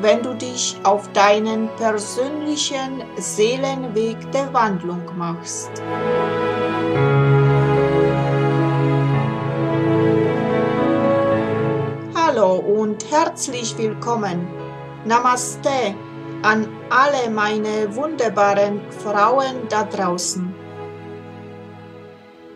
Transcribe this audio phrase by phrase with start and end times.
[0.00, 5.70] wenn du dich auf deinen persönlichen Seelenweg der Wandlung machst.
[12.14, 14.46] Hallo und herzlich willkommen.
[15.04, 15.96] Namaste
[16.42, 20.54] an alle meine wunderbaren Frauen da draußen.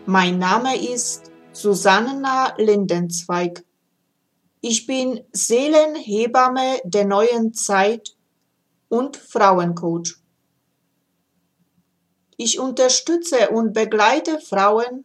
[0.05, 3.63] Mein Name ist Susanna Lindenzweig.
[4.65, 8.15] Ich bin Seelenhebamme der neuen Zeit
[8.87, 10.15] und Frauencoach.
[12.37, 15.03] Ich unterstütze und begleite Frauen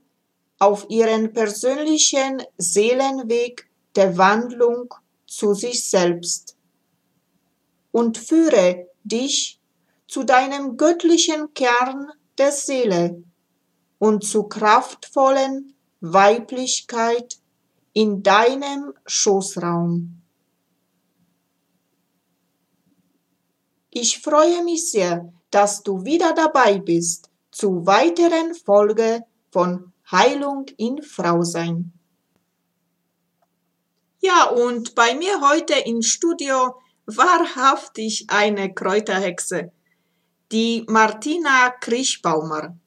[0.61, 4.95] auf ihren persönlichen Seelenweg der Wandlung
[5.27, 6.57] zu sich selbst
[7.91, 9.59] und führe dich
[10.07, 13.25] zu deinem göttlichen Kern der Seele
[13.99, 17.38] und zu kraftvollen Weiblichkeit
[17.99, 20.23] in deinem Schoßraum.
[23.91, 31.03] Ich freue mich sehr, dass du wieder dabei bist zu weiteren Folge von Heilung in
[31.03, 31.93] Frausein.
[34.21, 36.77] Ja, und bei mir heute im Studio
[37.07, 39.73] wahrhaftig eine Kräuterhexe,
[40.53, 42.79] die Martina Kriechbaumer.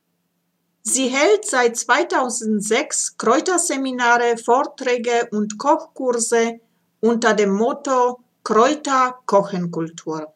[0.83, 6.59] Sie hält seit 2006 Kräuterseminare, Vorträge und Kochkurse
[6.99, 10.33] unter dem Motto Kräuter Kochenkultur.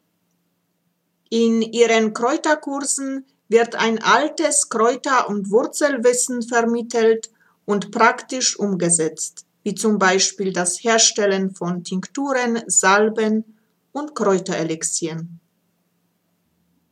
[1.29, 7.31] In ihren Kräuterkursen wird ein altes Kräuter- und Wurzelwissen vermittelt
[7.65, 13.57] und praktisch umgesetzt, wie zum Beispiel das Herstellen von Tinkturen, Salben
[13.91, 15.39] und Kräuterelixieren.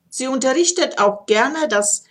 [0.09, 2.03] Sie unterrichtet auch gerne das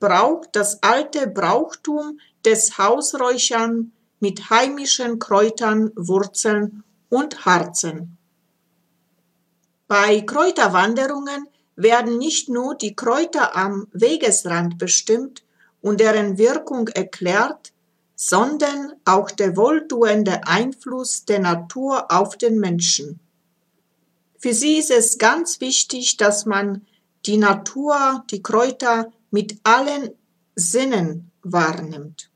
[0.00, 8.16] braucht das alte Brauchtum des Hausräuchern mit heimischen Kräutern, Wurzeln und Harzen.
[9.86, 11.46] Bei Kräuterwanderungen
[11.76, 15.42] werden nicht nur die Kräuter am Wegesrand bestimmt
[15.80, 17.72] und deren Wirkung erklärt,
[18.14, 23.18] sondern auch der wohltuende Einfluss der Natur auf den Menschen.
[24.38, 26.86] Für sie ist es ganz wichtig, dass man
[27.26, 30.10] die Natur, die Kräuter mit allen
[30.54, 32.30] Sinnen wahrnimmt.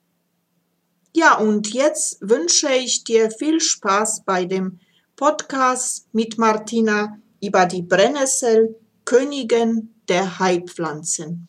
[1.12, 4.80] Ja, und jetzt wünsche ich dir viel Spaß bei dem
[5.16, 11.48] Podcast mit Martina über die Brennnessel, Königin der Heilpflanzen.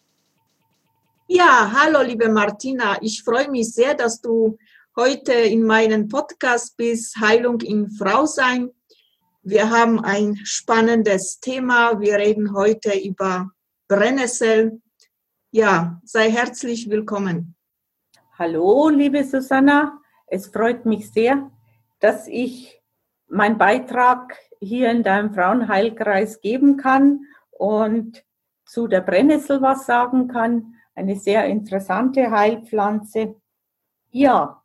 [1.28, 4.58] Ja, hallo liebe Martina, ich freue mich sehr, dass du
[4.96, 8.70] heute in meinem Podcast bist, Heilung im Frausein.
[9.42, 12.00] Wir haben ein spannendes Thema.
[12.00, 13.50] Wir reden heute über
[13.88, 14.82] Brennnessel,
[15.56, 17.56] ja, sei herzlich willkommen.
[18.38, 20.02] Hallo, liebe Susanna.
[20.28, 21.50] Es freut mich sehr,
[22.02, 22.82] dass ich
[23.30, 27.22] meinen Beitrag hier in deinem Frauenheilkreis geben kann
[27.52, 28.26] und
[28.66, 30.76] zu der Brennnessel was sagen kann.
[30.94, 33.36] Eine sehr interessante Heilpflanze.
[34.12, 34.62] Ja,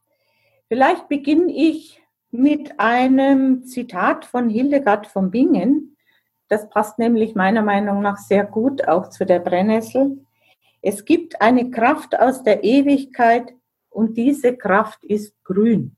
[0.67, 2.03] vielleicht beginne ich
[2.33, 5.97] mit einem Zitat von Hildegard von Bingen.
[6.49, 10.27] Das passt nämlich meiner Meinung nach sehr gut auch zu der Brennnessel.
[10.83, 13.55] Es gibt eine Kraft aus der Ewigkeit
[13.91, 15.97] und diese Kraft ist grün.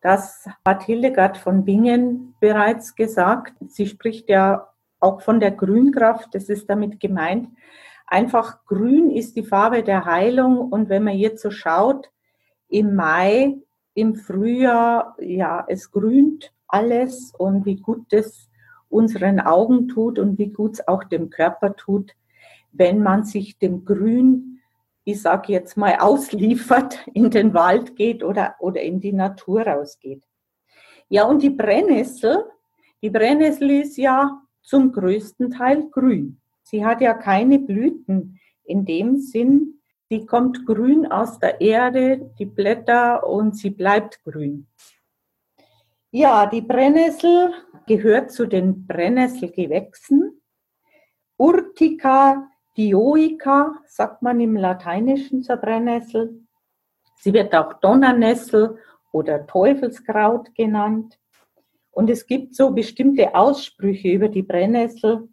[0.00, 3.54] Das hat Hildegard von Bingen bereits gesagt.
[3.68, 4.68] Sie spricht ja
[5.00, 7.48] auch von der Grünkraft, das ist damit gemeint.
[8.06, 12.10] Einfach grün ist die Farbe der Heilung und wenn man jetzt so schaut,
[12.68, 13.56] im Mai,
[13.94, 18.48] im Frühjahr, ja, es grünt alles und wie gut es
[18.88, 22.14] unseren Augen tut und wie gut es auch dem Körper tut,
[22.78, 24.60] wenn man sich dem Grün,
[25.04, 30.22] ich sage jetzt mal, ausliefert, in den Wald geht oder, oder in die Natur rausgeht.
[31.08, 32.44] Ja, und die Brennnessel,
[33.02, 36.40] die Brennnessel ist ja zum größten Teil grün.
[36.62, 39.80] Sie hat ja keine Blüten in dem Sinn.
[40.08, 44.66] Sie kommt grün aus der Erde, die Blätter und sie bleibt grün.
[46.10, 47.52] Ja, die Brennnessel
[47.86, 50.40] gehört zu den Brennnesselgewächsen.
[51.36, 56.40] Urtica Dioica, sagt man im Lateinischen zur Brennnessel.
[57.16, 58.78] Sie wird auch Donnernessel
[59.12, 61.18] oder Teufelskraut genannt.
[61.90, 65.28] Und es gibt so bestimmte Aussprüche über die Brennnessel,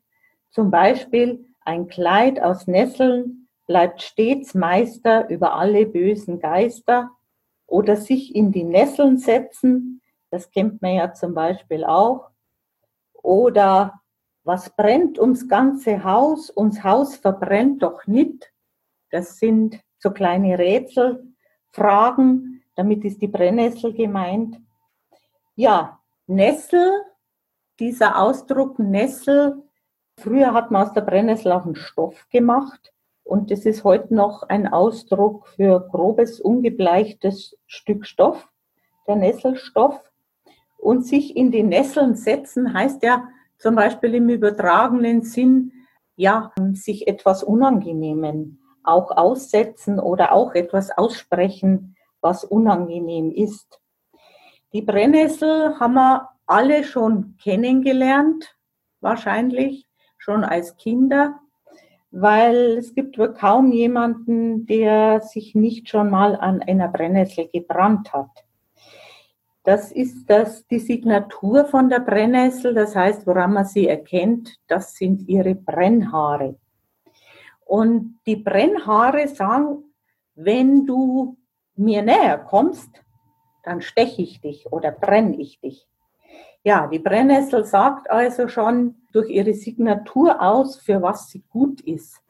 [0.50, 7.12] zum Beispiel ein Kleid aus Nesseln, bleibt stets Meister über alle bösen Geister
[7.68, 10.02] oder sich in die Nesseln setzen,
[10.32, 12.30] das kennt man ja zum Beispiel auch,
[13.14, 14.02] oder
[14.44, 18.52] was brennt ums ganze Haus, uns Haus verbrennt doch nicht.
[19.10, 24.60] Das sind so kleine Rätselfragen, damit ist die Brennnessel gemeint.
[25.56, 26.92] Ja, Nessel,
[27.80, 29.64] dieser Ausdruck Nessel,
[30.20, 32.94] früher hat man aus der Brennnessel auch einen Stoff gemacht
[33.24, 38.50] und das ist heute noch ein Ausdruck für grobes, ungebleichtes Stück Stoff,
[39.08, 40.00] der Nesselstoff.
[40.78, 43.30] Und sich in die Nesseln setzen heißt ja,
[43.64, 45.72] zum Beispiel im übertragenen Sinn,
[46.18, 53.80] ja, sich etwas Unangenehmen auch aussetzen oder auch etwas aussprechen, was unangenehm ist.
[54.74, 58.54] Die Brennnessel haben wir alle schon kennengelernt,
[59.00, 59.88] wahrscheinlich
[60.18, 61.40] schon als Kinder,
[62.12, 68.12] weil es gibt wohl kaum jemanden, der sich nicht schon mal an einer Brennnessel gebrannt
[68.12, 68.43] hat.
[69.64, 74.96] Das ist das, die Signatur von der Brennnessel, das heißt, woran man sie erkennt, das
[74.96, 76.58] sind ihre Brennhaare.
[77.64, 79.86] Und die Brennhaare sagen,
[80.36, 81.38] wenn du
[81.78, 82.90] mir näher kommst,
[83.64, 85.88] dann steche ich dich oder brenne ich dich.
[86.66, 92.22] Ja, die Brennnessel sagt also schon durch ihre Signatur aus, für was sie gut ist.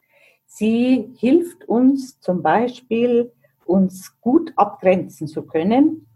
[0.46, 3.32] Sie hilft uns zum Beispiel,
[3.64, 6.06] uns gut abgrenzen zu können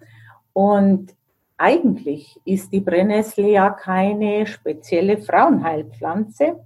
[0.52, 1.14] und
[1.56, 6.64] eigentlich ist die Brennnessel ja keine spezielle Frauenheilpflanze,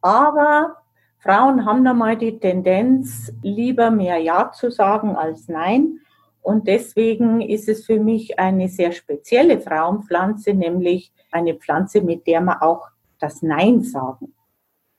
[0.00, 0.76] aber
[1.18, 6.00] Frauen haben da die Tendenz, lieber mehr Ja zu sagen als Nein.
[6.42, 12.42] Und deswegen ist es für mich eine sehr spezielle Frauenpflanze, nämlich eine Pflanze, mit der
[12.42, 14.34] man auch das Nein sagen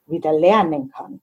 [0.06, 1.20] wieder lernen kann.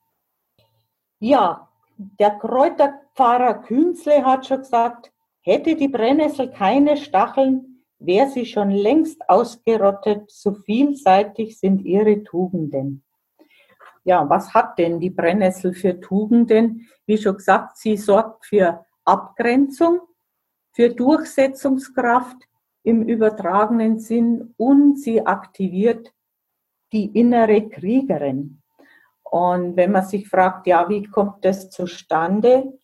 [1.19, 5.11] Ja, der Kräuterpfarrer Künzle hat schon gesagt,
[5.45, 13.03] Hätte die Brennnessel keine Stacheln, wäre sie schon längst ausgerottet, so vielseitig sind ihre Tugenden.
[14.05, 16.87] Ja, was hat denn die Brennnessel für Tugenden?
[17.05, 19.99] Wie schon gesagt, sie sorgt für Abgrenzung,
[20.71, 22.37] für Durchsetzungskraft
[22.83, 26.13] im übertragenen Sinn und sie aktiviert
[26.93, 28.61] die innere Kriegerin.
[29.23, 32.77] Und wenn man sich fragt, ja, wie kommt das zustande?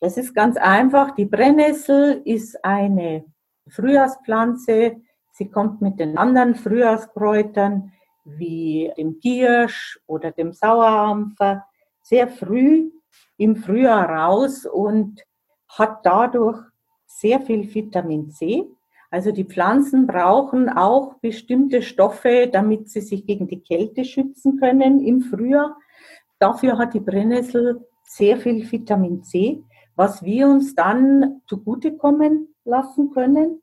[0.00, 1.14] Das ist ganz einfach.
[1.14, 3.26] Die Brennnessel ist eine
[3.68, 4.96] Frühjahrspflanze.
[5.32, 7.92] Sie kommt mit den anderen Frühjahrskräutern
[8.24, 11.66] wie dem Giersch oder dem Sauerampfer
[12.02, 12.90] sehr früh
[13.36, 15.22] im Frühjahr raus und
[15.68, 16.58] hat dadurch
[17.06, 18.64] sehr viel Vitamin C.
[19.10, 25.00] Also die Pflanzen brauchen auch bestimmte Stoffe, damit sie sich gegen die Kälte schützen können
[25.00, 25.76] im Frühjahr.
[26.38, 29.62] Dafür hat die Brennnessel sehr viel Vitamin C
[29.96, 33.62] was wir uns dann zugutekommen lassen können.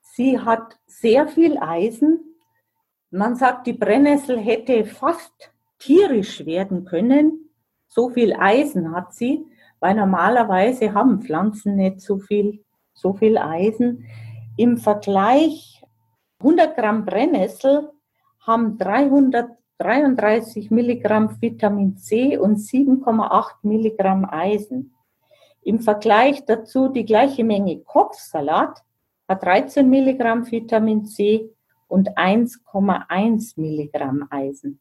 [0.00, 2.20] Sie hat sehr viel Eisen.
[3.10, 7.50] Man sagt, die Brennnessel hätte fast tierisch werden können.
[7.88, 9.44] So viel Eisen hat sie,
[9.80, 14.04] weil normalerweise haben Pflanzen nicht so viel, so viel Eisen.
[14.56, 15.82] Im Vergleich
[16.38, 17.90] 100 Gramm Brennnessel
[18.40, 24.94] haben 333 Milligramm Vitamin C und 7,8 Milligramm Eisen.
[25.64, 28.84] Im Vergleich dazu die gleiche Menge Kopfsalat
[29.26, 31.50] hat 13 Milligramm Vitamin C
[31.88, 34.78] und 1,1 Milligramm Eisen.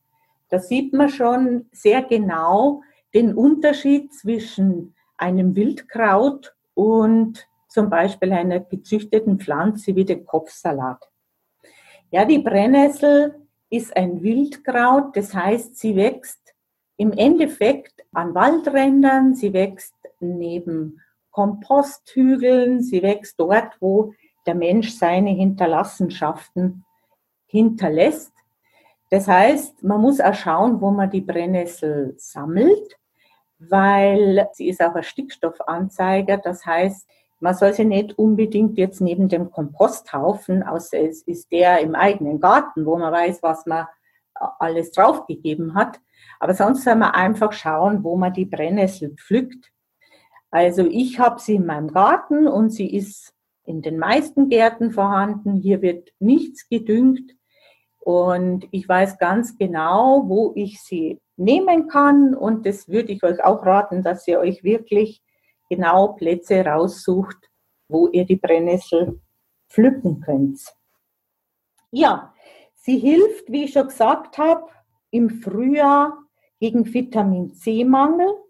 [0.50, 2.82] Da sieht man schon sehr genau
[3.14, 11.10] den Unterschied zwischen einem Wildkraut und zum Beispiel einer gezüchteten Pflanze wie dem Kopfsalat.
[12.12, 13.36] Ja, die Brennnessel
[13.70, 16.54] ist ein Wildkraut, das heißt, sie wächst
[16.98, 21.02] im Endeffekt an Waldrändern, sie wächst neben
[21.32, 22.82] Komposthügeln.
[22.82, 24.14] Sie wächst dort, wo
[24.46, 26.86] der Mensch seine Hinterlassenschaften
[27.48, 28.34] hinterlässt.
[29.10, 32.98] Das heißt, man muss auch schauen, wo man die Brennnessel sammelt,
[33.60, 36.38] weil sie ist auch ein Stickstoffanzeiger.
[36.38, 37.08] Das heißt,
[37.40, 42.40] man soll sie nicht unbedingt jetzt neben dem Komposthaufen, außer es ist der im eigenen
[42.40, 43.86] Garten, wo man weiß, was man
[44.60, 46.00] alles draufgegeben hat.
[46.40, 49.73] Aber sonst soll man einfach schauen, wo man die Brennnessel pflückt
[50.54, 53.34] also ich habe sie in meinem Garten und sie ist
[53.66, 55.56] in den meisten Gärten vorhanden.
[55.56, 57.36] Hier wird nichts gedüngt
[57.98, 63.44] und ich weiß ganz genau, wo ich sie nehmen kann und das würde ich euch
[63.44, 65.24] auch raten, dass ihr euch wirklich
[65.72, 67.50] genau Plätze raussucht,
[67.88, 69.20] wo ihr die Brennnessel
[69.70, 70.62] pflücken könnt.
[71.90, 72.32] Ja,
[72.76, 74.68] sie hilft, wie ich schon gesagt habe,
[75.10, 76.16] im Frühjahr
[76.60, 78.43] gegen Vitamin C-Mangel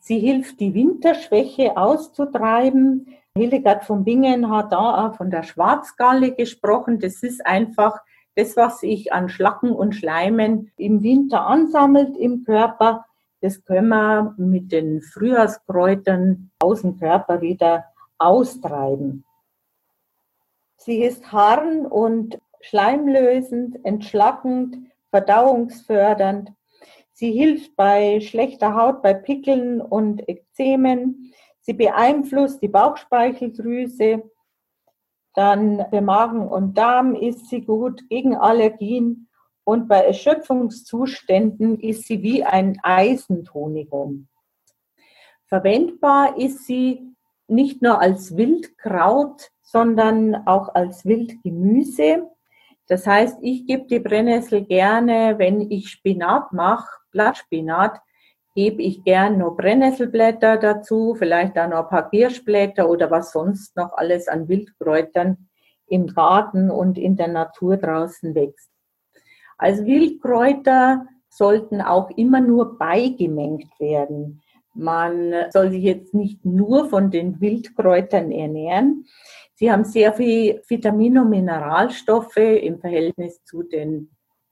[0.00, 3.14] Sie hilft, die Winterschwäche auszutreiben.
[3.36, 6.98] Hildegard von Bingen hat da auch von der Schwarzgalle gesprochen.
[6.98, 8.00] Das ist einfach
[8.34, 13.04] das, was sich an Schlacken und Schleimen im Winter ansammelt im Körper.
[13.42, 17.84] Das können wir mit den Frühjahrskräutern aus dem Körper wieder
[18.18, 19.24] austreiben.
[20.76, 24.78] Sie ist harn- und schleimlösend, entschlackend,
[25.10, 26.52] verdauungsfördernd.
[27.20, 31.34] Sie hilft bei schlechter Haut, bei Pickeln und Ekzemen.
[31.60, 34.22] Sie beeinflusst die Bauchspeicheldrüse.
[35.34, 39.28] Dann für Magen und Darm ist sie gut gegen Allergien.
[39.64, 44.28] Und bei Erschöpfungszuständen ist sie wie ein Eisentonikum.
[45.44, 47.06] Verwendbar ist sie
[47.48, 52.30] nicht nur als Wildkraut, sondern auch als Wildgemüse.
[52.86, 58.00] Das heißt, ich gebe die Brennnessel gerne, wenn ich Spinat mache, Blattspinat,
[58.54, 63.76] gebe ich gern nur Brennnesselblätter dazu, vielleicht auch noch ein paar Kirschblätter oder was sonst
[63.76, 65.48] noch alles an Wildkräutern
[65.86, 68.70] im Garten und in der Natur draußen wächst.
[69.58, 74.42] Also Wildkräuter sollten auch immer nur beigemengt werden.
[74.74, 79.06] Man soll sich jetzt nicht nur von den Wildkräutern ernähren.
[79.54, 84.10] Sie haben sehr viel Vitamin- und Mineralstoffe im Verhältnis zu den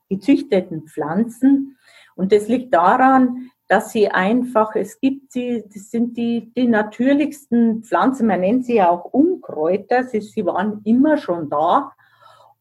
[0.09, 1.77] gezüchteten Pflanzen.
[2.19, 7.81] Und das liegt daran, dass sie einfach, es gibt sie, das sind die, die natürlichsten
[7.85, 11.93] Pflanzen, man nennt sie ja auch Unkräuter, sie, sie waren immer schon da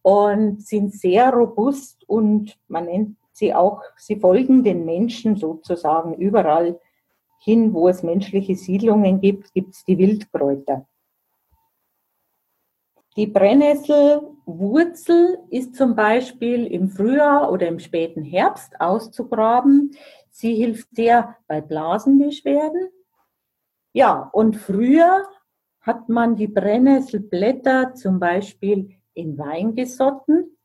[0.02, 6.14] und sind sehr robust und man nennt sie auch, sie folgen den Menschen sozusagen.
[6.14, 6.78] Überall
[7.40, 10.86] hin, wo es menschliche Siedlungen gibt, gibt es die Wildkräuter.
[13.18, 19.96] Die Brennnesselwurzel ist zum Beispiel im Frühjahr oder im späten Herbst auszugraben.
[20.30, 22.90] Sie hilft sehr bei Blasenbeschwerden.
[23.92, 25.24] Ja, und früher
[25.80, 30.56] hat man die Brennnesselblätter zum Beispiel in Wein gesotten.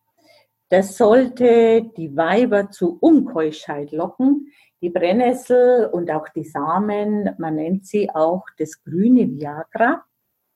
[0.70, 4.54] Das sollte die Weiber zu Unkeuschheit locken.
[4.80, 10.04] Die Brennnessel und auch die Samen, man nennt sie auch das grüne Viagra,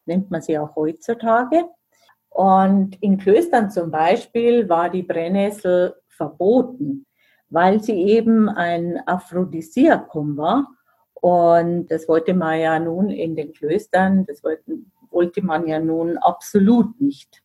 [0.06, 1.66] nennt man sie auch heutzutage.
[2.30, 7.06] Und in Klöstern zum Beispiel war die Brennnessel verboten,
[7.50, 10.68] weil sie eben ein Aphrodisiakum war.
[11.14, 16.18] Und das wollte man ja nun in den Klöstern, das wollten, wollte man ja nun
[16.18, 17.44] absolut nicht.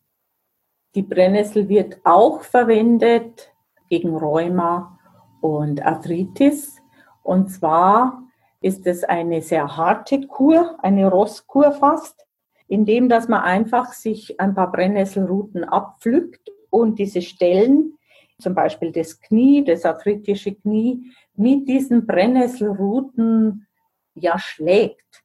[0.94, 3.50] Die Brennnessel wird auch verwendet
[3.88, 4.98] gegen Rheuma
[5.40, 6.82] und Arthritis.
[7.22, 8.22] Und zwar
[8.60, 12.26] ist es eine sehr harte Kur, eine Rosskur fast,
[12.68, 17.94] indem dass man einfach sich ein paar Brennnesselruten abpflückt und diese Stellen,
[18.38, 23.66] zum Beispiel das Knie, das arthritische Knie, mit diesen Brennnesselruten
[24.14, 25.22] ja schlägt.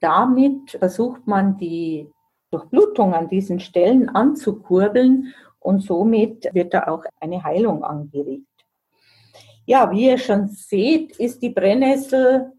[0.00, 2.08] Damit versucht man die
[2.50, 8.46] Durchblutung an diesen Stellen anzukurbeln und somit wird da auch eine Heilung angeregt.
[9.64, 12.52] Ja, wie ihr schon seht, ist die Brennnessel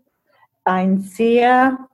[0.66, 1.88] ein sehr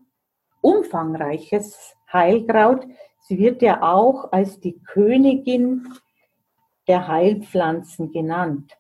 [0.62, 2.88] umfangreiches Heilkraut.
[3.22, 5.88] Sie wird ja auch als die Königin
[6.88, 8.78] der Heilpflanzen genannt.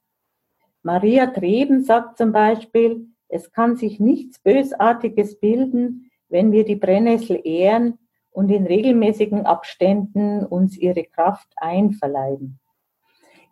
[0.83, 7.41] Maria Treben sagt zum Beispiel, es kann sich nichts Bösartiges bilden, wenn wir die Brennnessel
[7.43, 7.97] ehren
[8.31, 12.59] und in regelmäßigen Abständen uns ihre Kraft einverleiben.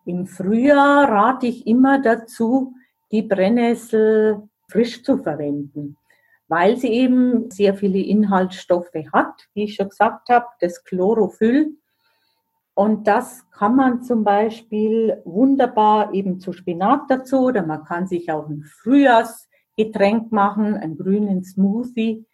[0.06, 2.74] Im Frühjahr rate ich immer dazu,
[3.12, 5.98] die Brennnessel frisch zu verwenden,
[6.52, 11.78] weil sie eben sehr viele Inhaltsstoffe hat, wie ich schon gesagt habe, das Chlorophyll.
[12.74, 18.30] Und das kann man zum Beispiel wunderbar eben zu Spinat dazu oder man kann sich
[18.30, 22.26] auch ein Frühjahrsgetränk machen, einen grünen Smoothie,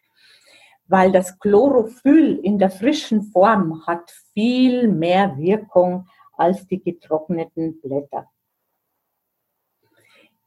[0.87, 8.27] weil das Chlorophyll in der frischen Form hat viel mehr Wirkung als die getrockneten Blätter.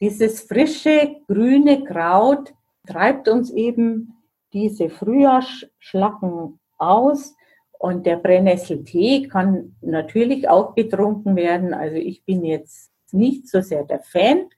[0.00, 2.53] Dieses frische grüne Kraut
[2.87, 4.14] treibt uns eben
[4.52, 7.34] diese Frühjahrsschlacken aus
[7.78, 11.72] und der Brennnesseltee kann natürlich auch getrunken werden.
[11.72, 14.49] Also ich bin jetzt nicht so sehr der Fan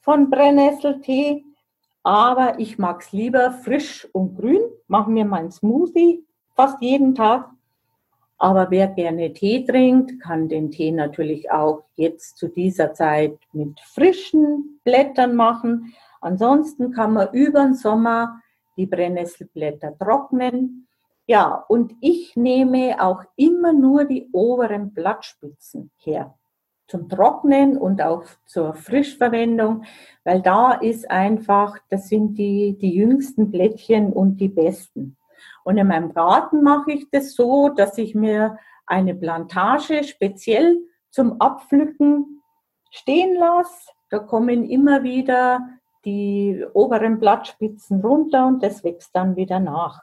[0.00, 1.44] von Brennnesseltee,
[2.02, 7.54] aber ich mag es lieber frisch und grün, mache mir meinen Smoothie fast jeden Tag
[8.44, 13.80] aber wer gerne Tee trinkt, kann den Tee natürlich auch jetzt zu dieser Zeit mit
[13.80, 15.94] frischen Blättern machen.
[16.24, 18.40] Ansonsten kann man über den Sommer
[18.76, 20.88] die Brennnesselblätter trocknen.
[21.26, 26.34] Ja, und ich nehme auch immer nur die oberen Blattspitzen her.
[26.86, 29.84] zum Trocknen und auch zur Frischverwendung,
[30.22, 35.16] weil da ist einfach, das sind die, die jüngsten Blättchen und die besten.
[35.64, 40.78] Und in meinem Garten mache ich das so, dass ich mir eine Plantage speziell
[41.10, 42.42] zum Abpflücken
[42.90, 43.90] stehen lasse.
[44.10, 45.66] Da kommen immer wieder
[46.04, 50.02] die oberen Blattspitzen runter und das wächst dann wieder nach.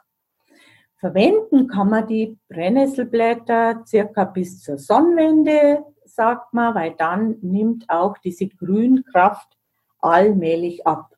[0.96, 8.18] Verwenden kann man die Brennnesselblätter circa bis zur Sonnenwende, sagt man, weil dann nimmt auch
[8.18, 9.48] diese Grünkraft
[10.00, 11.16] allmählich ab.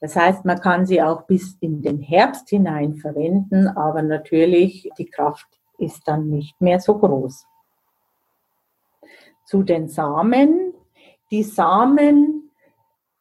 [0.00, 5.06] Das heißt, man kann sie auch bis in den Herbst hinein verwenden, aber natürlich die
[5.06, 5.48] Kraft
[5.78, 7.44] ist dann nicht mehr so groß.
[9.44, 10.74] Zu den Samen.
[11.30, 12.47] Die Samen,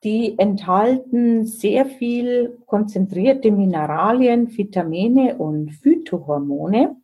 [0.04, 6.96] die enthalten sehr viel konzentrierte Mineralien, Vitamine und Phytohormone.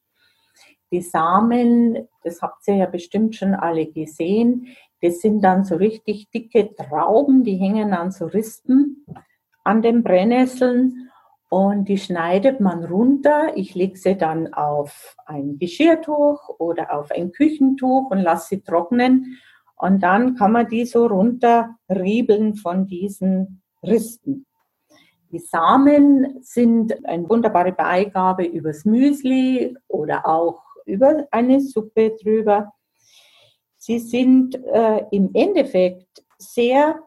[0.91, 4.67] Die Samen, das habt ihr ja bestimmt schon alle gesehen,
[5.01, 9.05] das sind dann so richtig dicke Trauben, die hängen an so Rispen
[9.65, 11.09] an den Brennnesseln
[11.49, 13.55] und die schneidet man runter.
[13.55, 19.37] Ich lege sie dann auf ein Geschirrtuch oder auf ein Küchentuch und lasse sie trocknen.
[19.83, 24.45] Und dann kann man die so runterriebeln von diesen Risten.
[25.29, 32.71] Die Samen sind eine wunderbare Beigabe übers Müsli oder auch über eine Suppe drüber.
[33.77, 37.01] Sie sind äh, im Endeffekt sehr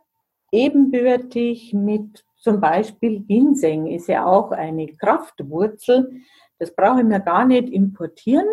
[0.52, 6.20] ebenbürtig mit zum Beispiel Ginseng ist ja auch eine Kraftwurzel.
[6.58, 8.46] Das brauche ich mir gar nicht importieren,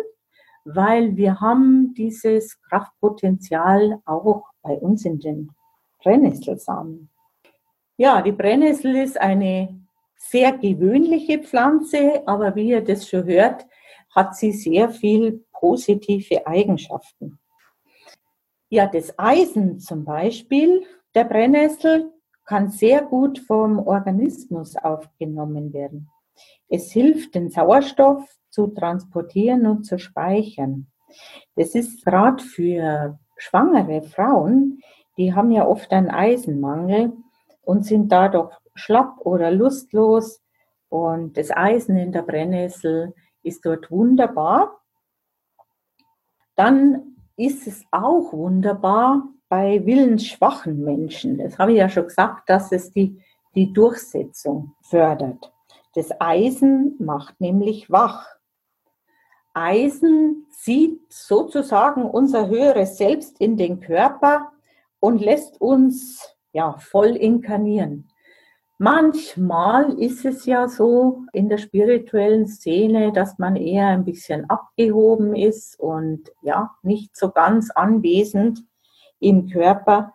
[0.64, 5.50] weil wir haben dieses Kraftpotenzial auch bei uns in den
[6.02, 7.10] Brennnesselsamen.
[7.96, 9.80] Ja, die Brennnessel ist eine
[10.16, 13.66] sehr gewöhnliche Pflanze, aber wie ihr das schon hört,
[14.10, 17.38] hat sie sehr viel positive Eigenschaften.
[18.68, 22.10] Ja, das Eisen zum Beispiel der Brennnessel
[22.44, 26.10] kann sehr gut vom Organismus aufgenommen werden.
[26.68, 30.86] Es hilft, den Sauerstoff zu transportieren und zu speichern.
[31.56, 34.80] Das ist gerade für schwangere Frauen,
[35.16, 37.12] die haben ja oft einen Eisenmangel
[37.62, 40.40] und sind dadurch schlapp oder lustlos.
[40.88, 44.80] Und das Eisen in der Brennnessel ist dort wunderbar.
[46.56, 52.72] Dann ist es auch wunderbar, bei willensschwachen Menschen, das habe ich ja schon gesagt, dass
[52.72, 53.20] es die,
[53.54, 55.52] die Durchsetzung fördert.
[55.94, 58.26] Das Eisen macht nämlich wach.
[59.54, 64.52] Eisen zieht sozusagen unser höheres Selbst in den Körper
[65.00, 68.08] und lässt uns ja voll inkarnieren.
[68.78, 75.36] Manchmal ist es ja so in der spirituellen Szene, dass man eher ein bisschen abgehoben
[75.36, 78.64] ist und ja, nicht so ganz anwesend
[79.20, 80.12] im Körper.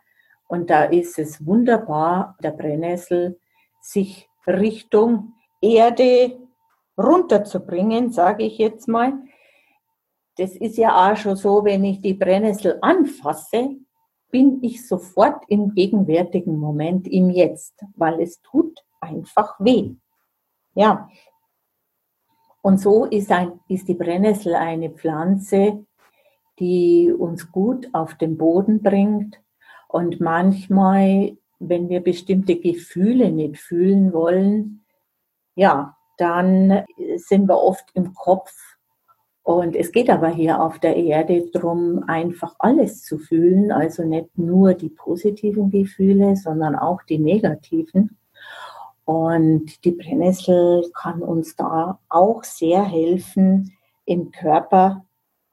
[0.47, 3.39] Und da ist es wunderbar, der Brennnessel
[3.81, 6.37] sich Richtung Erde
[6.97, 9.13] runterzubringen, sage ich jetzt mal.
[10.39, 13.75] Das ist ja auch schon so, wenn ich die Brennnessel anfasse,
[14.31, 19.95] bin ich sofort im gegenwärtigen Moment im Jetzt, weil es tut einfach weh.
[20.75, 21.09] Ja.
[22.61, 25.85] Und so ist, ein, ist die Brennnessel eine Pflanze,
[26.57, 29.41] die uns gut auf den Boden bringt.
[29.89, 34.85] Und manchmal, wenn wir bestimmte Gefühle nicht fühlen wollen,
[35.55, 36.85] ja, dann
[37.17, 38.53] sind wir oft im Kopf.
[39.49, 44.37] Und es geht aber hier auf der Erde darum, einfach alles zu fühlen, also nicht
[44.37, 48.15] nur die positiven Gefühle, sondern auch die negativen.
[49.05, 53.73] Und die Brennnessel kann uns da auch sehr helfen,
[54.05, 55.03] im Körper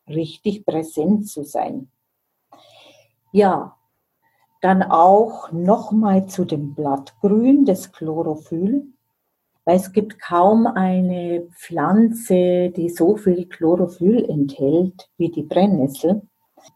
[0.06, 1.88] richtig präsent zu sein.
[3.32, 3.76] Ja,
[4.60, 8.88] dann auch nochmal zu dem Blattgrün, des Chlorophyll,
[9.66, 16.22] weil es gibt kaum eine Pflanze, die so viel Chlorophyll enthält wie die Brennnessel.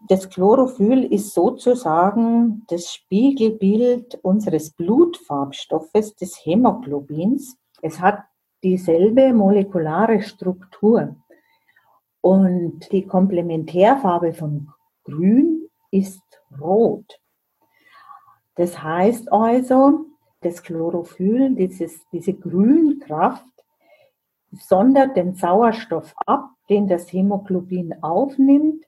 [0.09, 7.57] Das Chlorophyll ist sozusagen das Spiegelbild unseres Blutfarbstoffes, des Hämoglobins.
[7.81, 8.25] Es hat
[8.63, 11.17] dieselbe molekulare Struktur.
[12.21, 14.69] Und die Komplementärfarbe von
[15.05, 16.23] Grün ist
[16.61, 17.21] Rot.
[18.57, 20.10] Das heißt also,
[20.41, 23.45] das Chlorophyll, dieses, diese Grünkraft,
[24.53, 28.85] sondert den Sauerstoff ab, den das Hämoglobin aufnimmt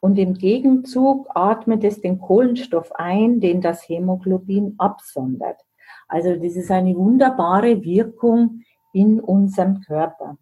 [0.00, 5.60] und im Gegenzug atmet es den Kohlenstoff ein, den das Hämoglobin absondert.
[6.08, 10.38] Also das ist eine wunderbare Wirkung in unserem Körper.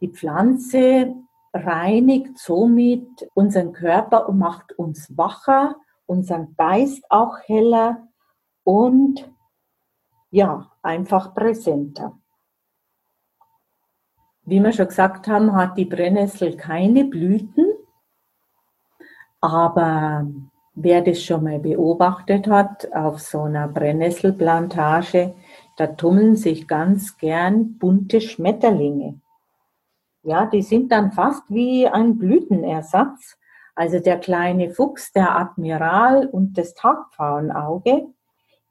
[0.00, 1.14] Die Pflanze
[1.52, 8.07] reinigt somit unseren Körper und macht uns wacher, unseren Geist auch heller
[8.68, 9.26] und
[10.28, 12.18] ja, einfach präsenter.
[14.42, 17.64] Wie wir schon gesagt haben, hat die Brennnessel keine Blüten,
[19.40, 20.26] aber
[20.74, 25.34] wer das schon mal beobachtet hat, auf so einer Brennnesselplantage,
[25.78, 29.18] da tummeln sich ganz gern bunte Schmetterlinge.
[30.24, 33.38] Ja, die sind dann fast wie ein Blütenersatz.
[33.74, 38.08] Also der kleine Fuchs, der Admiral und das Tagpfauenauge,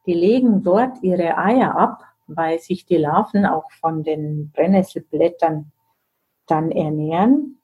[0.07, 5.71] die legen dort ihre Eier ab weil sich die Larven auch von den Brennnesselblättern
[6.45, 7.59] dann ernähren.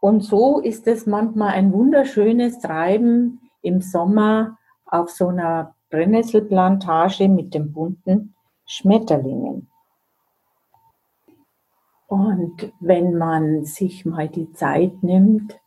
[0.00, 7.52] Und so ist es manchmal ein wunderschönes Treiben im Sommer auf so einer Brennnesselplantage mit
[7.54, 9.68] den bunten Schmetterlingen.
[12.06, 15.60] Und wenn man sich mal die Zeit nimmt,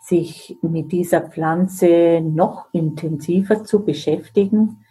[0.00, 4.84] sich mit dieser Pflanze noch intensiver zu beschäftigen,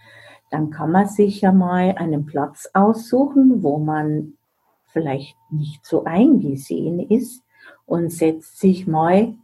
[0.49, 4.33] dann kann man sich ja mal einen Platz aussuchen, wo man
[4.87, 7.43] vielleicht nicht so eingesehen ist
[7.85, 9.35] und setzt sich mal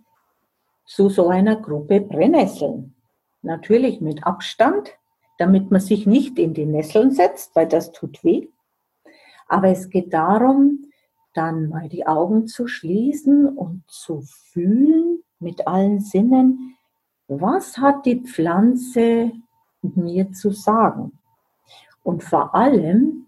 [0.85, 2.93] zu so einer Gruppe Brennnesseln.
[3.41, 4.91] Natürlich mit Abstand,
[5.37, 8.47] damit man sich nicht in die Nesseln setzt, weil das tut weh.
[9.47, 10.85] Aber es geht darum,
[11.33, 16.75] dann mal die Augen zu schließen und zu fühlen mit allen Sinnen,
[17.27, 19.31] was hat die Pflanze
[19.83, 21.19] mir zu sagen.
[22.03, 23.27] Und vor allem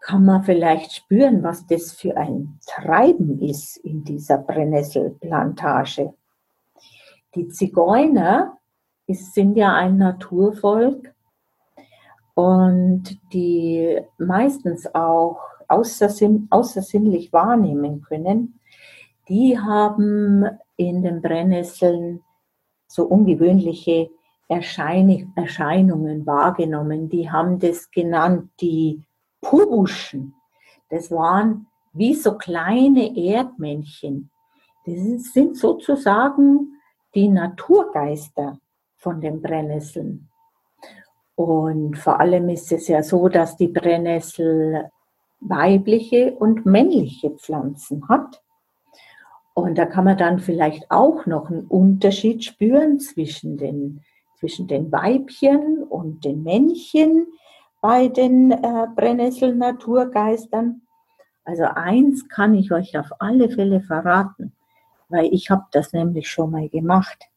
[0.00, 6.12] kann man vielleicht spüren, was das für ein Treiben ist in dieser Brennnesselplantage.
[7.34, 8.58] Die Zigeuner
[9.06, 11.14] sind ja ein Naturvolk
[12.34, 18.58] und die meistens auch außersinn, außersinnlich wahrnehmen können,
[19.28, 20.44] die haben
[20.76, 22.22] in den Brennnesseln
[22.86, 24.10] so ungewöhnliche
[24.52, 27.08] Erscheinungen wahrgenommen.
[27.08, 29.02] Die haben das genannt, die
[29.40, 30.34] Pubuschen.
[30.90, 34.30] Das waren wie so kleine Erdmännchen.
[34.86, 36.80] Das sind sozusagen
[37.14, 38.58] die Naturgeister
[38.96, 40.28] von den Brennnesseln.
[41.34, 44.90] Und vor allem ist es ja so, dass die Brennnessel
[45.40, 48.42] weibliche und männliche Pflanzen hat.
[49.54, 54.00] Und da kann man dann vielleicht auch noch einen Unterschied spüren zwischen den
[54.42, 57.28] zwischen den Weibchen und den Männchen
[57.80, 60.82] bei den äh, Brennnessel-Naturgeistern.
[61.44, 64.52] Also eins kann ich euch auf alle Fälle verraten,
[65.08, 67.30] weil ich habe das nämlich schon mal gemacht.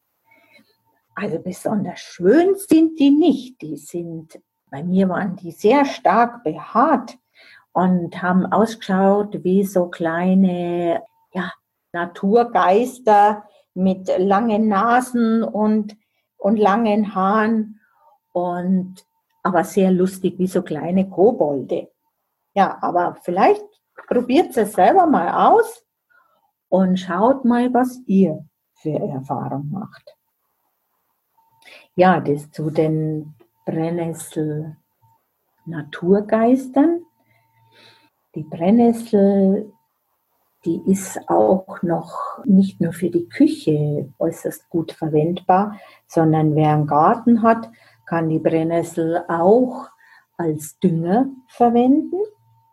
[1.13, 3.61] Also besonders schön sind die nicht.
[3.61, 4.41] Die sind,
[4.71, 7.19] bei mir waren die sehr stark behaart
[7.71, 11.51] und haben ausgeschaut wie so kleine ja,
[11.93, 13.43] Naturgeister
[13.75, 15.95] mit langen Nasen und
[16.37, 17.79] und langen Haaren
[18.33, 19.05] und
[19.43, 21.91] aber sehr lustig wie so kleine Kobolde.
[22.53, 23.65] Ja, aber vielleicht
[24.07, 25.85] probiert es selber mal aus
[26.69, 30.15] und schaut mal, was ihr für Erfahrung macht.
[31.95, 34.77] Ja, das zu den Brennnessel
[35.65, 37.05] Naturgeistern.
[38.35, 39.71] Die Brennnessel
[40.65, 46.87] die ist auch noch nicht nur für die Küche äußerst gut verwendbar, sondern wer einen
[46.87, 47.69] Garten hat,
[48.05, 49.89] kann die Brennnessel auch
[50.37, 52.19] als Dünger verwenden,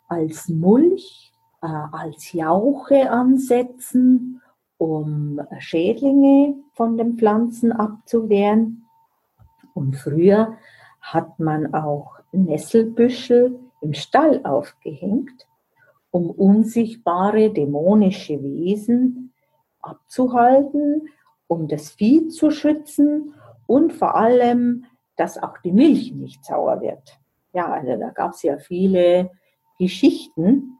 [0.07, 4.41] als Mulch, äh, als Jauche ansetzen,
[4.77, 8.85] um Schädlinge von den Pflanzen abzuwehren.
[9.73, 10.57] Und früher
[10.99, 15.47] hat man auch Nesselbüschel im Stall aufgehängt
[16.13, 19.33] um unsichtbare dämonische Wesen
[19.81, 21.09] abzuhalten,
[21.47, 23.33] um das Vieh zu schützen
[23.65, 27.19] und vor allem, dass auch die Milch nicht sauer wird.
[27.51, 29.31] Ja, also da gab es ja viele
[29.79, 30.77] Geschichten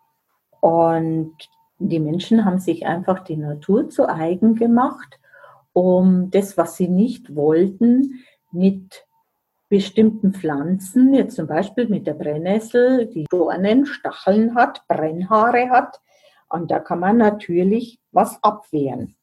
[0.62, 1.34] und
[1.80, 5.20] die Menschen haben sich einfach die Natur zu eigen gemacht,
[5.74, 9.04] um das, was sie nicht wollten, mit
[9.74, 16.00] bestimmten Pflanzen, jetzt zum Beispiel mit der Brennnessel, die Dornen, Stacheln hat, Brennhaare hat,
[16.48, 19.16] und da kann man natürlich was abwehren.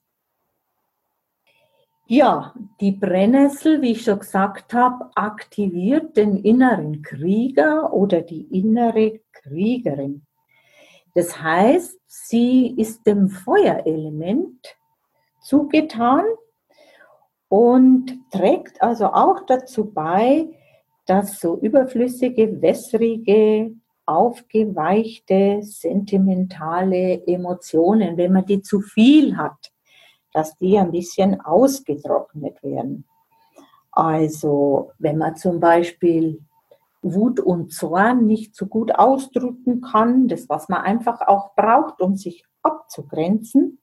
[2.06, 9.20] Ja, die Brennnessel, wie ich schon gesagt habe, aktiviert den inneren Krieger oder die innere
[9.30, 10.26] Kriegerin.
[11.14, 14.76] Das heißt, sie ist dem Feuerelement
[15.40, 16.24] zugetan
[17.50, 20.48] und trägt also auch dazu bei,
[21.04, 23.72] dass so überflüssige, wässrige
[24.06, 29.72] aufgeweichte, sentimentale Emotionen, wenn man die zu viel hat,
[30.32, 33.04] dass die ein bisschen ausgetrocknet werden.
[33.90, 36.40] Also wenn man zum Beispiel
[37.02, 42.14] Wut und Zorn nicht so gut ausdrücken kann, das was man einfach auch braucht, um
[42.14, 43.80] sich abzugrenzen,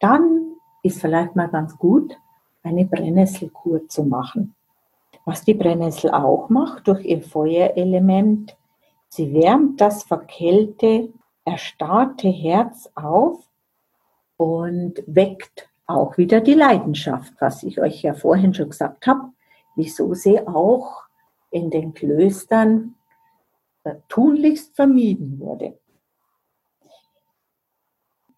[0.00, 2.18] dann ist vielleicht mal ganz gut,
[2.68, 4.54] eine Brennnesselkur zu machen.
[5.24, 8.56] Was die Brennnessel auch macht durch ihr Feuerelement,
[9.08, 11.08] sie wärmt das verkählte,
[11.44, 13.48] erstarrte Herz auf
[14.36, 19.30] und weckt auch wieder die Leidenschaft, was ich euch ja vorhin schon gesagt habe,
[19.74, 21.04] wieso sie auch
[21.50, 22.94] in den Klöstern
[23.84, 25.78] äh, tunlichst vermieden wurde.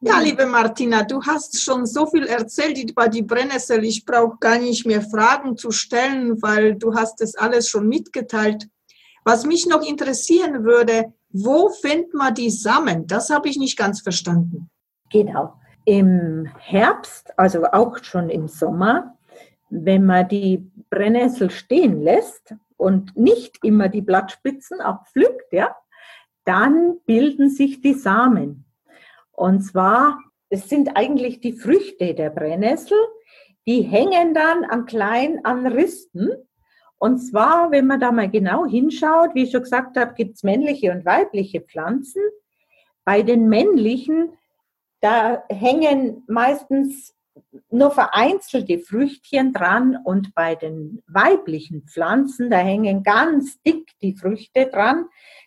[0.02, 3.84] Ja, liebe Martina, du hast schon so viel erzählt über die Brennnessel.
[3.84, 8.66] Ich brauche gar nicht mehr Fragen zu stellen, weil du hast das alles schon mitgeteilt.
[9.24, 13.06] Was mich noch interessieren würde, wo findet man die Samen?
[13.06, 14.70] Das habe ich nicht ganz verstanden.
[15.12, 15.52] Genau.
[15.84, 19.18] Im Herbst, also auch schon im Sommer,
[19.68, 25.76] wenn man die Brennnessel stehen lässt und nicht immer die Blattspitzen abpflückt, ja,
[26.46, 28.64] dann bilden sich die Samen.
[29.40, 30.18] Und zwar,
[30.50, 32.98] es sind eigentlich die Früchte der Brennnessel,
[33.66, 36.28] die hängen dann an kleinen an Risten.
[36.98, 40.42] Und zwar, wenn man da mal genau hinschaut, wie ich schon gesagt habe, gibt es
[40.42, 42.20] männliche und weibliche Pflanzen.
[43.02, 44.34] Bei den männlichen,
[45.00, 47.14] da hängen meistens
[47.70, 54.66] nur vereinzelte Früchtchen dran und bei den weiblichen Pflanzen, da hängen ganz dick die Früchte
[54.66, 55.06] dran.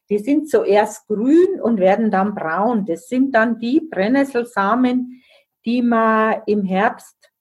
[0.09, 2.85] Die sind zuerst grün und werden dann braun.
[2.85, 5.21] Das sind dann die Brennnesselsamen,
[5.65, 7.31] die man im Herbst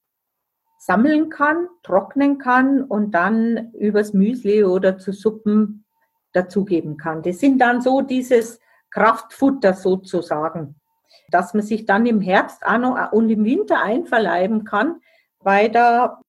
[0.77, 5.85] sammeln kann, trocknen kann und dann übers Müsli oder zu Suppen
[6.33, 7.21] dazugeben kann.
[7.21, 10.75] Das sind dann so dieses Kraftfutter sozusagen,
[11.33, 15.01] dass man sich dann im Herbst auch noch und im Winter einverleiben kann,
[15.39, 16.21] weil da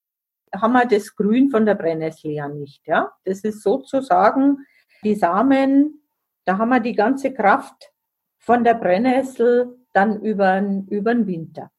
[0.55, 2.87] haben wir das Grün von der Brennnessel ja nicht.
[2.87, 3.13] Ja?
[3.25, 4.59] Das ist sozusagen
[5.03, 6.03] die Samen,
[6.47, 7.93] da haben wir die ganze Kraft
[8.39, 11.71] von der Brennnessel dann über, über den Winter.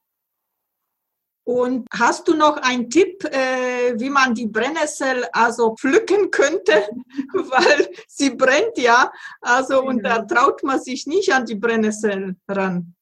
[1.47, 6.73] Und hast du noch einen Tipp, äh, wie man die Brennnessel also pflücken könnte?
[7.33, 9.11] Weil sie brennt ja,
[9.41, 10.27] also und da genau.
[10.27, 12.95] traut man sich nicht an die Brennnessel ran.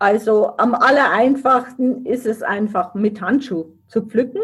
[0.00, 4.40] Also am aller einfachsten ist es einfach mit Handschuh zu pflücken,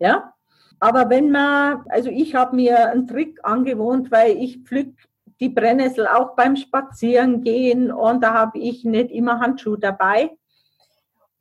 [0.00, 0.34] ja.
[0.80, 4.92] Aber wenn man, also ich habe mir einen Trick angewohnt, weil ich pflück
[5.38, 10.32] die Brennnessel auch beim Spazierengehen und da habe ich nicht immer Handschuhe dabei.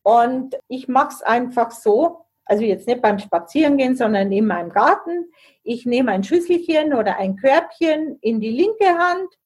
[0.03, 5.31] Und ich mache es einfach so, also jetzt nicht beim Spazierengehen, sondern in meinem Garten.
[5.63, 9.38] Ich nehme ein Schüsselchen oder ein Körbchen in die linke Hand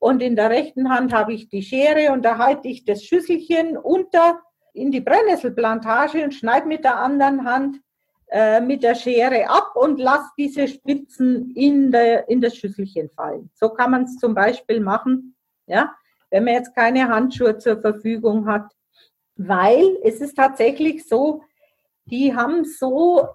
[0.00, 3.76] und in der rechten Hand habe ich die Schere und da halte ich das Schüsselchen
[3.76, 4.40] unter
[4.72, 7.80] in die Brennnesselplantage und schneide mit der anderen Hand
[8.32, 13.50] äh, mit der Schere ab und lass diese Spitzen in, der, in das Schüsselchen fallen.
[13.54, 15.36] So kann man es zum Beispiel machen,
[15.66, 15.92] ja,
[16.30, 18.72] wenn man jetzt keine Handschuhe zur Verfügung hat,
[19.36, 21.42] weil es ist tatsächlich so,
[22.04, 23.26] die haben so,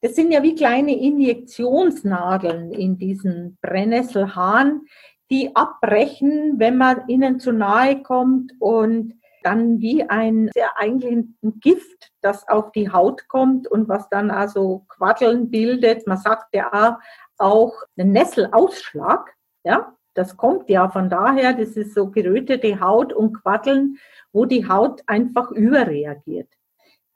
[0.00, 4.82] das sind ja wie kleine Injektionsnadeln in diesen Brennnesselhahn,
[5.30, 11.60] die abbrechen, wenn man ihnen zu nahe kommt und dann wie ein sehr eigentlich ein
[11.60, 16.06] Gift, das auf die Haut kommt und was dann also Quaddeln bildet.
[16.06, 16.98] Man sagt ja
[17.38, 19.34] auch einen Nesselausschlag.
[19.64, 23.98] Ja, das kommt ja von daher, das ist so gerötete Haut und Quaddeln,
[24.32, 26.48] wo die Haut einfach überreagiert.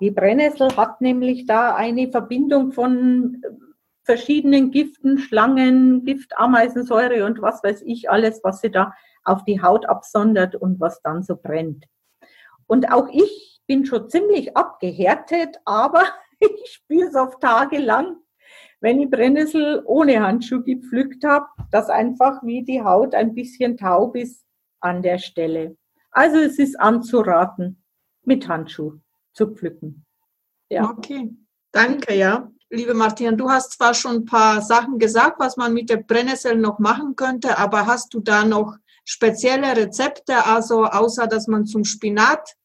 [0.01, 3.43] Die Brennnessel hat nämlich da eine Verbindung von
[4.09, 9.61] verschiedenen Giften, Schlangen, Gift, Ameisensäure und was weiß ich alles, was sie da auf die
[9.61, 11.85] Haut absondert und was dann so brennt.
[12.67, 16.05] Und auch ich bin schon ziemlich abgehärtet, aber
[16.41, 18.17] ich spüre es auf Tage lang,
[18.81, 24.17] wenn ich Brennnessel ohne Handschuh gepflückt habe, dass einfach wie die Haut ein bisschen taub
[24.17, 24.43] ist
[24.81, 25.77] an der Stelle.
[26.13, 27.85] Also es ist anzuraten,
[28.23, 29.01] mit Handschuh
[29.35, 30.07] zu pflücken.
[30.71, 30.89] Ja.
[30.89, 31.37] Okay,
[31.73, 32.51] danke, ja.
[32.71, 36.55] Liebe Martina, du hast zwar schon ein paar Sachen gesagt, was man mit der Brennnessel
[36.55, 41.85] noch machen könnte, aber hast du da noch spezielle Rezepte, also außer dass man zum
[41.85, 42.57] Spinat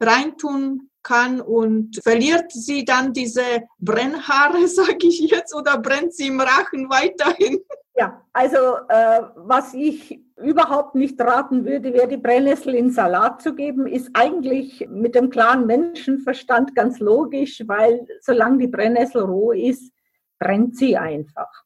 [0.00, 6.40] reintun kann und verliert sie dann diese Brennhaare, sage ich jetzt, oder brennt sie im
[6.40, 7.60] Rachen weiterhin?
[7.98, 8.58] Ja, also
[8.90, 14.10] äh, was ich überhaupt nicht raten würde, wäre die Brennnessel in Salat zu geben, ist
[14.12, 19.94] eigentlich mit dem klaren Menschenverstand ganz logisch, weil solange die Brennnessel roh ist,
[20.38, 21.64] brennt sie einfach.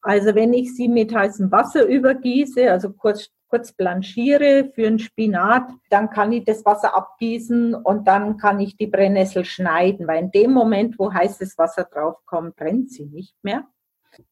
[0.00, 5.68] Also wenn ich sie mit heißem Wasser übergieße, also kurz, kurz blanchiere für einen Spinat,
[5.90, 10.30] dann kann ich das Wasser abgießen und dann kann ich die Brennnessel schneiden, weil in
[10.30, 13.66] dem Moment, wo heißes Wasser draufkommt, brennt sie nicht mehr.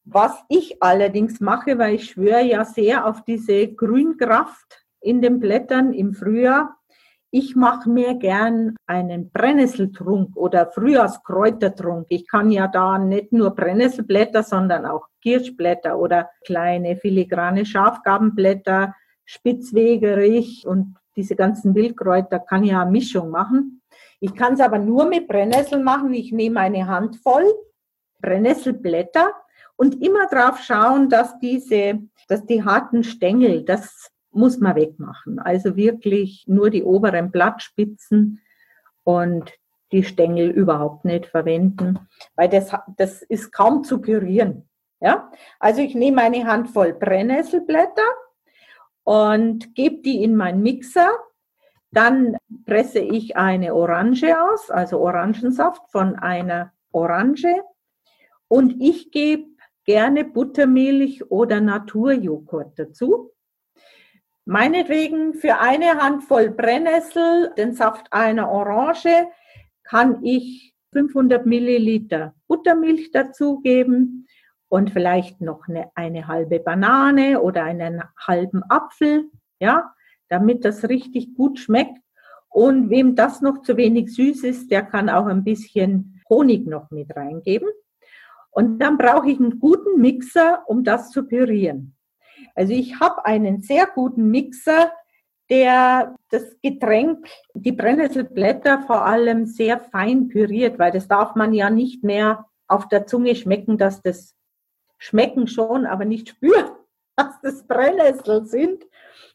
[0.04, 5.92] Was ich allerdings mache, weil ich schwöre ja sehr auf diese Grünkraft in den Blättern
[5.92, 6.76] im Frühjahr,
[7.30, 12.06] ich mache mir gern einen Brennnesseltrunk oder Frühjahrskräutertrunk.
[12.08, 20.66] Ich kann ja da nicht nur Brennnesselblätter, sondern auch Kirschblätter oder kleine filigrane Schafgabenblätter, Spitzwegerich
[20.66, 23.82] und diese ganzen Wildkräuter kann ja eine Mischung machen.
[24.20, 26.14] Ich kann es aber nur mit Brennnesseln machen.
[26.14, 27.44] Ich nehme eine Handvoll
[28.20, 29.34] Brennnesselblätter
[29.76, 35.38] und immer drauf schauen, dass diese, dass die harten Stängel, das muss man wegmachen.
[35.38, 38.40] Also wirklich nur die oberen Blattspitzen
[39.04, 39.52] und
[39.92, 41.98] die Stängel überhaupt nicht verwenden,
[42.34, 44.68] weil das, das ist kaum zu pürieren.
[45.00, 45.30] Ja?
[45.60, 48.02] Also ich nehme eine Handvoll Brennnesselblätter
[49.04, 51.10] und gebe die in meinen Mixer.
[51.92, 52.36] Dann
[52.66, 57.62] presse ich eine Orange aus, also Orangensaft von einer Orange.
[58.48, 59.55] Und ich gebe
[59.86, 63.32] gerne Buttermilch oder Naturjoghurt dazu.
[64.44, 69.28] Meinetwegen für eine Handvoll Brennnessel, den Saft einer Orange,
[69.82, 74.26] kann ich 500 Milliliter Buttermilch dazugeben
[74.68, 79.92] und vielleicht noch eine, eine halbe Banane oder einen halben Apfel, ja,
[80.28, 81.98] damit das richtig gut schmeckt.
[82.48, 86.90] Und wem das noch zu wenig süß ist, der kann auch ein bisschen Honig noch
[86.90, 87.68] mit reingeben.
[88.56, 91.94] Und dann brauche ich einen guten Mixer, um das zu pürieren.
[92.54, 94.92] Also ich habe einen sehr guten Mixer,
[95.50, 101.68] der das Getränk, die Brennnesselblätter vor allem sehr fein püriert, weil das darf man ja
[101.68, 104.34] nicht mehr auf der Zunge schmecken, dass das
[104.96, 106.70] schmecken schon, aber nicht spüren,
[107.16, 108.84] dass das Brennnessel sind.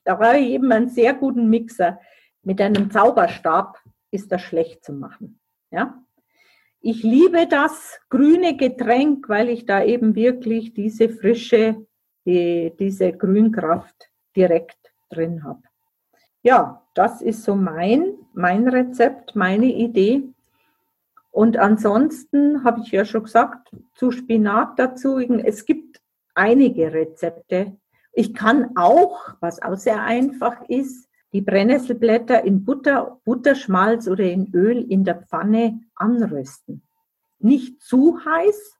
[0.03, 1.99] Da brauche ich eben einen sehr guten Mixer.
[2.41, 3.77] Mit einem Zauberstab
[4.09, 5.39] ist das schlecht zu machen.
[5.69, 6.03] Ja?
[6.81, 11.85] Ich liebe das grüne Getränk, weil ich da eben wirklich diese frische
[12.25, 14.77] die, diese Grünkraft direkt
[15.09, 15.61] drin habe.
[16.43, 20.23] Ja, das ist so mein, mein Rezept, meine Idee.
[21.31, 26.01] Und ansonsten habe ich ja schon gesagt, zu Spinat dazu, es gibt
[26.33, 27.77] einige Rezepte.
[28.13, 34.53] Ich kann auch, was auch sehr einfach ist, die Brennnesselblätter in Butter, Butterschmalz oder in
[34.53, 36.83] Öl in der Pfanne anrösten.
[37.39, 38.77] Nicht zu heiß,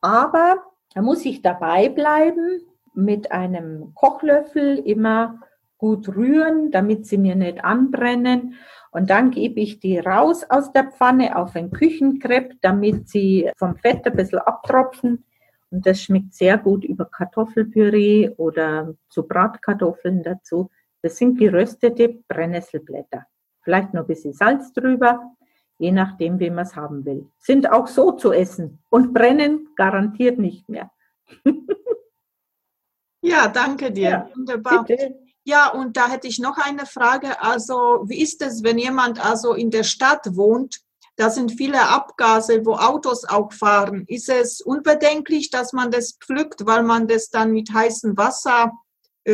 [0.00, 0.64] aber
[0.94, 2.60] da muss ich dabei bleiben,
[2.94, 5.40] mit einem Kochlöffel immer
[5.76, 8.54] gut rühren, damit sie mir nicht anbrennen.
[8.90, 13.76] Und dann gebe ich die raus aus der Pfanne auf ein Küchenkrepp, damit sie vom
[13.76, 15.24] Fett ein bisschen abtropfen.
[15.70, 20.70] Und das schmeckt sehr gut über Kartoffelpüree oder zu Bratkartoffeln dazu.
[21.08, 23.24] Das sind geröstete Brennnesselblätter.
[23.62, 25.32] Vielleicht noch ein bisschen Salz drüber,
[25.78, 27.30] je nachdem, wie man es haben will.
[27.38, 30.90] Sind auch so zu essen und brennen garantiert nicht mehr.
[33.22, 34.10] ja, danke dir.
[34.10, 34.84] Ja, Wunderbar.
[34.84, 35.18] Bitte.
[35.44, 37.40] Ja, und da hätte ich noch eine Frage.
[37.40, 40.82] Also, wie ist es, wenn jemand also in der Stadt wohnt?
[41.16, 44.04] Da sind viele Abgase, wo Autos auch fahren.
[44.08, 48.72] Ist es unbedenklich, dass man das pflückt, weil man das dann mit heißem Wasser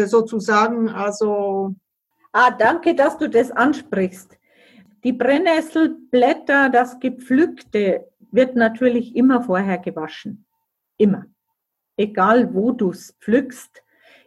[0.02, 1.74] sozusagen, also.
[2.32, 4.36] Ah, danke, dass du das ansprichst.
[5.04, 10.44] Die Brennnesselblätter, das Gepflückte, wird natürlich immer vorher gewaschen.
[10.96, 11.26] Immer.
[11.96, 13.82] Egal wo du es pflückst.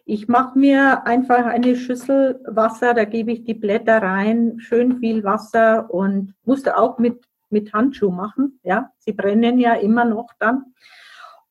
[0.06, 5.26] Ich mache mir einfach eine Schüssel Wasser, da gebe ich die Blätter rein, schön viel
[5.26, 8.62] Wasser und musste auch mit, mit Handschuh machen.
[8.64, 10.74] Ja, sie brennen ja immer noch dann.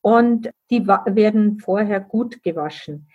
[0.00, 3.08] Und die werden vorher gut gewaschen.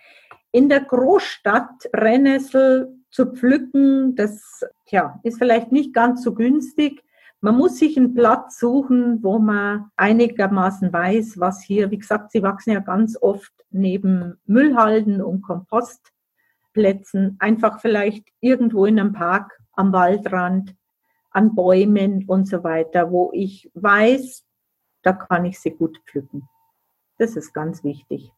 [0.52, 7.02] In der Großstadt Brennnessel zu pflücken, das tja, ist vielleicht nicht ganz so günstig.
[7.40, 12.42] Man muss sich einen Platz suchen, wo man einigermaßen weiß, was hier, wie gesagt, sie
[12.42, 19.92] wachsen ja ganz oft neben Müllhalden und Kompostplätzen, einfach vielleicht irgendwo in einem Park, am
[19.92, 20.76] Waldrand,
[21.30, 24.44] an Bäumen und so weiter, wo ich weiß,
[25.02, 26.46] da kann ich sie gut pflücken.
[27.16, 28.30] Das ist ganz wichtig.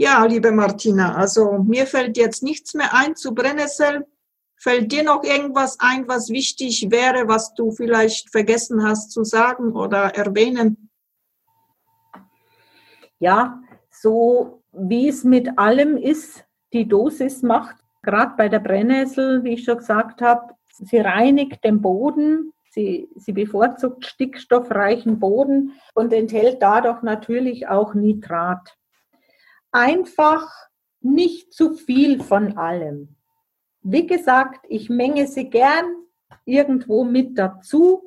[0.00, 4.06] Ja, liebe Martina, also mir fällt jetzt nichts mehr ein zu Brennnessel.
[4.54, 9.72] Fällt dir noch irgendwas ein, was wichtig wäre, was du vielleicht vergessen hast zu sagen
[9.72, 10.88] oder erwähnen?
[13.18, 17.74] Ja, so wie es mit allem ist, die Dosis macht,
[18.04, 23.32] gerade bei der Brennnessel, wie ich schon gesagt habe, sie reinigt den Boden, sie, sie
[23.32, 28.78] bevorzugt stickstoffreichen Boden und enthält dadurch natürlich auch Nitrat.
[29.72, 30.48] Einfach
[31.00, 33.16] nicht zu viel von allem.
[33.82, 35.86] Wie gesagt, ich menge sie gern
[36.44, 38.02] irgendwo mit dazu.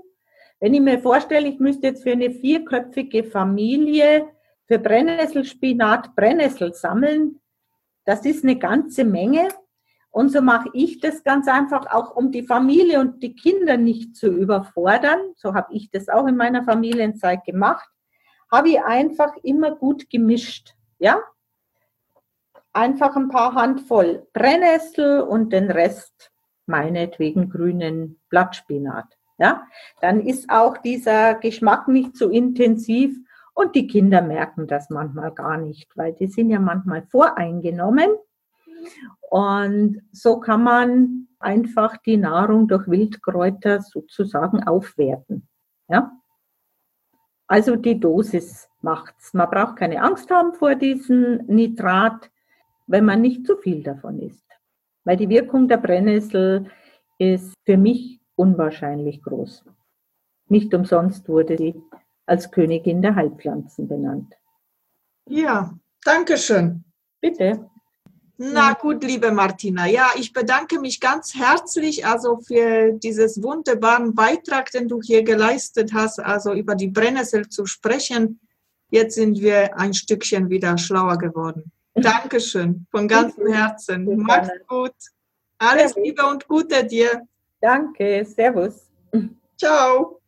[0.60, 4.28] Wenn ich mir vorstelle, ich müsste jetzt für eine vierköpfige Familie
[4.68, 7.40] für Brennnesselspinat Brennnessel sammeln,
[8.06, 9.48] das ist eine ganze Menge.
[10.10, 14.16] Und so mache ich das ganz einfach auch, um die Familie und die Kinder nicht
[14.16, 15.20] zu überfordern.
[15.38, 17.90] So habe ich das auch in meiner Familienzeit gemacht.
[18.52, 20.76] Habe ich einfach immer gut gemischt.
[21.00, 21.22] Ja,
[22.74, 26.32] einfach ein paar Handvoll Brennnessel und den Rest
[26.66, 29.18] meinetwegen grünen Blattspinat.
[29.38, 29.66] Ja,
[30.02, 33.18] dann ist auch dieser Geschmack nicht so intensiv
[33.54, 38.12] und die Kinder merken das manchmal gar nicht, weil die sind ja manchmal voreingenommen.
[39.30, 45.48] Und so kann man einfach die Nahrung durch Wildkräuter sozusagen aufwerten.
[45.88, 46.12] Ja?
[47.48, 49.34] Also die Dosis macht's.
[49.34, 52.32] Man braucht keine Angst haben vor diesem Nitrat
[52.92, 54.46] wenn man nicht zu viel davon isst.
[55.06, 56.70] Weil die Wirkung der Brennnessel
[57.18, 59.64] ist für mich unwahrscheinlich groß.
[60.50, 61.82] Nicht umsonst wurde sie
[62.26, 64.34] als Königin der Heilpflanzen benannt.
[65.30, 65.74] Ja,
[66.04, 66.84] danke schön.
[67.22, 67.70] Bitte.
[68.38, 74.72] Na gut, liebe Martina, ja, ich bedanke mich ganz herzlich also für dieses wunderbaren Beitrag,
[74.72, 78.40] den du hier geleistet hast, also über die Brennnessel zu sprechen.
[78.90, 81.72] Jetzt sind wir ein Stückchen wieder schlauer geworden.
[81.94, 84.18] Dankeschön, von ganzem Herzen.
[84.18, 84.96] Mach's gut.
[85.58, 87.28] Alles Liebe und Gute dir.
[87.60, 88.90] Danke, Servus.
[89.58, 90.22] Ciao.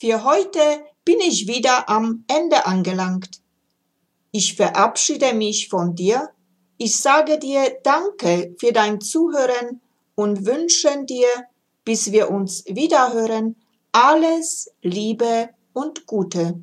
[0.00, 3.42] Für heute bin ich wieder am Ende angelangt.
[4.32, 6.30] Ich verabschiede mich von dir.
[6.78, 9.80] Ich sage dir Danke für dein Zuhören
[10.14, 11.28] und wünsche dir,
[11.84, 13.56] bis wir uns wiederhören,
[13.92, 16.62] alles Liebe und Gute.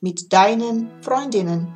[0.00, 1.74] mit deinen Freundinnen.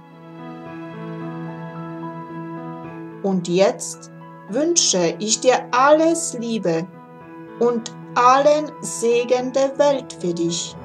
[3.23, 4.11] Und jetzt
[4.49, 6.87] wünsche ich dir alles Liebe
[7.61, 10.77] und allen Segen der Welt für dich.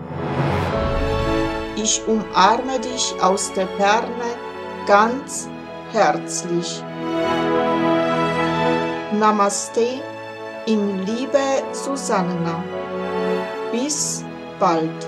[1.76, 4.36] Ich umarme dich aus der Ferne
[4.88, 5.48] ganz
[5.92, 6.84] herzlich.
[9.14, 10.02] Namaste
[10.66, 12.64] in Liebe Susanna.
[13.72, 14.24] Bis
[14.60, 15.08] bald.